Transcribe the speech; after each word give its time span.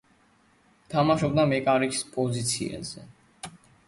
თამაშობდა 0.93 1.45
მეკარის 1.51 1.99
პოზიციაზე. 2.15 3.05